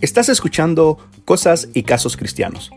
[0.00, 2.70] Estás escuchando Cosas y Casos Cristianos,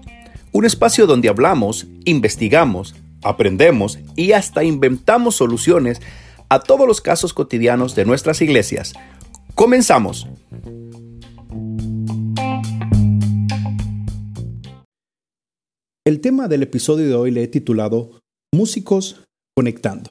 [0.51, 6.01] un espacio donde hablamos, investigamos, aprendemos y hasta inventamos soluciones
[6.49, 8.93] a todos los casos cotidianos de nuestras iglesias.
[9.55, 10.27] Comenzamos.
[16.03, 18.19] El tema del episodio de hoy le he titulado
[18.51, 19.23] Músicos
[19.55, 20.09] conectando.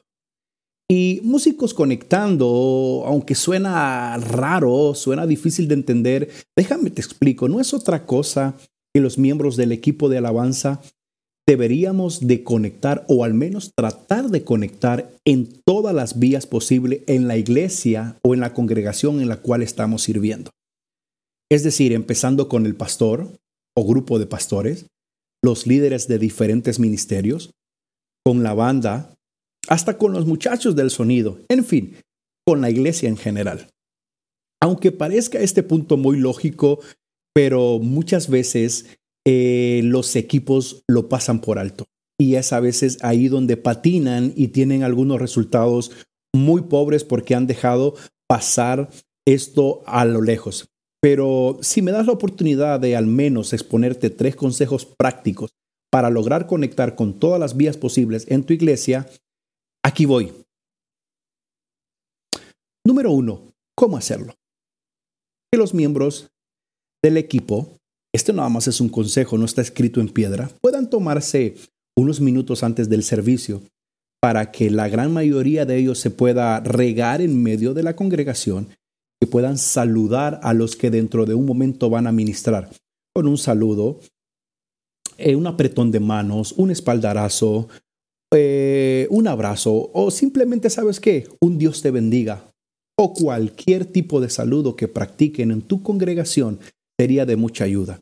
[0.91, 7.73] Y músicos conectando, aunque suena raro, suena difícil de entender, déjame te explico, no es
[7.73, 8.57] otra cosa
[8.93, 10.81] que los miembros del equipo de alabanza
[11.47, 17.29] deberíamos de conectar o al menos tratar de conectar en todas las vías posibles en
[17.29, 20.51] la iglesia o en la congregación en la cual estamos sirviendo.
[21.49, 23.29] Es decir, empezando con el pastor
[23.77, 24.87] o grupo de pastores,
[25.41, 27.51] los líderes de diferentes ministerios,
[28.25, 29.15] con la banda,
[29.67, 31.95] hasta con los muchachos del sonido, en fin,
[32.45, 33.67] con la iglesia en general.
[34.61, 36.79] Aunque parezca este punto muy lógico,
[37.33, 38.85] pero muchas veces
[39.25, 41.85] eh, los equipos lo pasan por alto.
[42.19, 45.91] Y es a veces ahí donde patinan y tienen algunos resultados
[46.35, 47.95] muy pobres porque han dejado
[48.27, 48.89] pasar
[49.25, 50.69] esto a lo lejos.
[51.01, 55.51] Pero si me das la oportunidad de al menos exponerte tres consejos prácticos
[55.91, 59.07] para lograr conectar con todas las vías posibles en tu iglesia,
[59.83, 60.31] Aquí voy.
[62.85, 64.35] Número uno, ¿cómo hacerlo?
[65.51, 66.29] Que los miembros
[67.03, 67.77] del equipo,
[68.13, 71.55] esto nada más es un consejo, no está escrito en piedra, puedan tomarse
[71.95, 73.61] unos minutos antes del servicio
[74.21, 78.69] para que la gran mayoría de ellos se pueda regar en medio de la congregación
[79.21, 82.69] y puedan saludar a los que dentro de un momento van a ministrar
[83.13, 83.99] con un saludo,
[85.17, 87.67] eh, un apretón de manos, un espaldarazo,
[88.33, 91.27] eh, un abrazo o simplemente, ¿sabes qué?
[91.41, 92.51] Un Dios te bendiga
[92.97, 96.59] o cualquier tipo de saludo que practiquen en tu congregación
[96.99, 97.99] sería de mucha ayuda.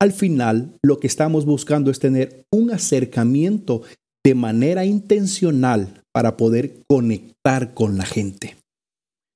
[0.00, 3.82] Al final, lo que estamos buscando es tener un acercamiento
[4.24, 8.56] de manera intencional para poder conectar con la gente.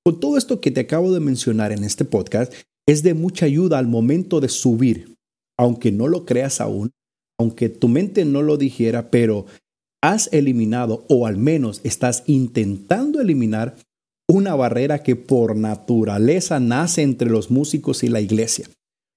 [0.04, 2.52] Con todo esto que te acabo de mencionar en este podcast,
[2.86, 5.14] es de mucha ayuda al momento de subir,
[5.58, 6.90] aunque no lo creas aún,
[7.38, 9.46] aunque tu mente no lo dijera, pero
[10.04, 13.74] has eliminado o al menos estás intentando eliminar
[14.28, 18.68] una barrera que por naturaleza nace entre los músicos y la iglesia.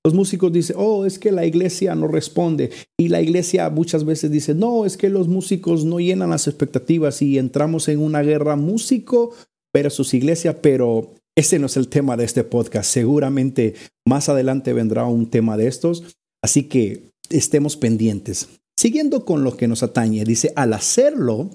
[0.06, 2.72] Los músicos dicen, oh, es que la iglesia no responde.
[2.98, 7.22] Y la iglesia muchas veces dice, no, es que los músicos no llenan las expectativas
[7.22, 9.34] y entramos en una guerra músico
[9.74, 12.90] versus iglesia, pero ese no es el tema de este podcast.
[12.90, 13.74] Seguramente
[14.08, 16.16] más adelante vendrá un tema de estos.
[16.42, 18.48] Así que estemos pendientes.
[18.78, 21.50] Siguiendo con lo que nos atañe, dice, al hacerlo,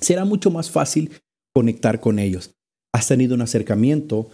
[0.00, 1.12] será mucho más fácil
[1.54, 2.54] conectar con ellos.
[2.94, 4.30] Has tenido un acercamiento,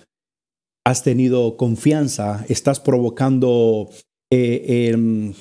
[0.86, 3.90] has tenido confianza, estás provocando...
[4.32, 5.34] Eh, em,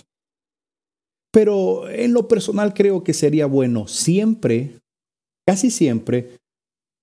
[1.32, 4.80] pero en lo personal creo que sería bueno siempre,
[5.48, 6.38] casi siempre,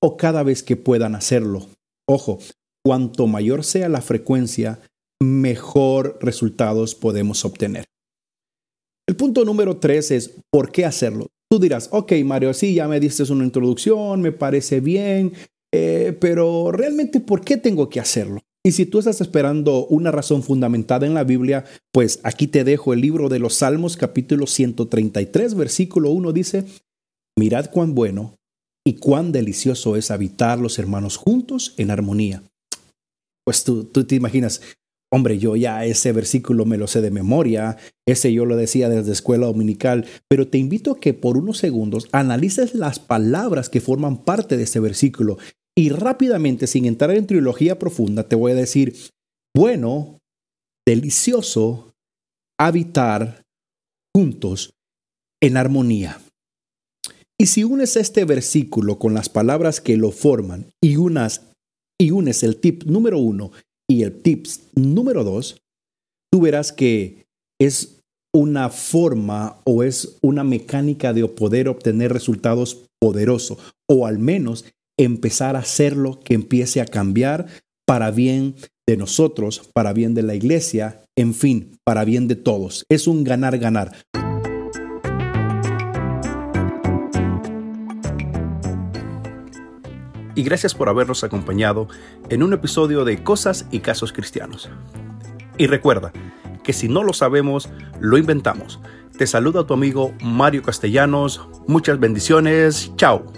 [0.01, 1.67] o cada vez que puedan hacerlo.
[2.09, 2.39] Ojo,
[2.85, 4.81] cuanto mayor sea la frecuencia,
[5.21, 7.87] mejor resultados podemos obtener.
[9.11, 11.33] El punto número tres es, ¿por qué hacerlo?
[11.51, 15.33] Tú dirás, ok, Mario, sí, ya me diste una introducción, me parece bien,
[15.75, 18.41] eh, pero realmente, ¿por qué tengo que hacerlo?
[18.65, 22.93] Y si tú estás esperando una razón fundamentada en la Biblia, pues aquí te dejo
[22.93, 26.65] el libro de los Salmos, capítulo 133, versículo 1 dice,
[27.37, 28.37] mirad cuán bueno
[28.87, 32.45] y cuán delicioso es habitar los hermanos juntos en armonía.
[33.45, 34.61] Pues tú, tú te imaginas,
[35.13, 37.77] Hombre, yo ya ese versículo me lo sé de memoria,
[38.07, 42.09] ese yo lo decía desde escuela dominical, pero te invito a que por unos segundos
[42.13, 45.39] analices las palabras que forman parte de este versículo
[45.77, 48.95] y rápidamente, sin entrar en trilogía profunda, te voy a decir,
[49.57, 50.19] bueno,
[50.87, 51.93] delicioso
[52.59, 53.43] habitar
[54.15, 54.75] juntos
[55.43, 56.21] en armonía.
[57.41, 61.47] Y si unes este versículo con las palabras que lo forman y, unas,
[61.99, 63.51] y unes el tip número uno
[63.91, 65.61] y el tips número dos,
[66.33, 67.27] tú verás que
[67.61, 67.99] es
[68.33, 73.59] una forma o es una mecánica de poder obtener resultados poderosos
[73.89, 74.65] o al menos
[74.97, 77.47] empezar a hacerlo que empiece a cambiar
[77.85, 78.55] para bien
[78.89, 82.85] de nosotros, para bien de la iglesia, en fin, para bien de todos.
[82.89, 83.97] Es un ganar-ganar.
[90.41, 91.87] Y gracias por habernos acompañado
[92.31, 94.71] en un episodio de Cosas y Casos Cristianos.
[95.59, 96.13] Y recuerda
[96.65, 97.69] que si no lo sabemos,
[98.01, 98.81] lo inventamos.
[99.19, 101.47] Te saluda tu amigo Mario Castellanos.
[101.67, 102.91] Muchas bendiciones.
[102.97, 103.31] Chao.